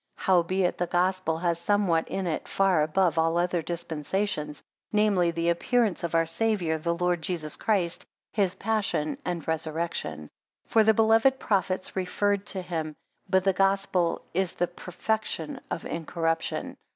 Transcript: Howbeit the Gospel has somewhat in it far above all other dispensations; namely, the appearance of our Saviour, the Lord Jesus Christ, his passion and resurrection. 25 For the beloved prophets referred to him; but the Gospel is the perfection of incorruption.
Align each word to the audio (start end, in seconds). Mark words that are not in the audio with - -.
Howbeit 0.15 0.79
the 0.79 0.87
Gospel 0.87 1.37
has 1.37 1.59
somewhat 1.59 2.07
in 2.07 2.25
it 2.25 2.47
far 2.47 2.81
above 2.81 3.19
all 3.19 3.37
other 3.37 3.61
dispensations; 3.61 4.63
namely, 4.91 5.29
the 5.29 5.49
appearance 5.49 6.03
of 6.03 6.15
our 6.15 6.25
Saviour, 6.25 6.79
the 6.79 6.95
Lord 6.95 7.21
Jesus 7.21 7.55
Christ, 7.55 8.07
his 8.33 8.55
passion 8.55 9.19
and 9.23 9.47
resurrection. 9.47 10.21
25 10.71 10.71
For 10.71 10.83
the 10.83 10.95
beloved 10.95 11.37
prophets 11.37 11.95
referred 11.95 12.47
to 12.47 12.63
him; 12.63 12.95
but 13.29 13.43
the 13.43 13.53
Gospel 13.53 14.23
is 14.33 14.53
the 14.55 14.65
perfection 14.67 15.61
of 15.69 15.85
incorruption. 15.85 16.77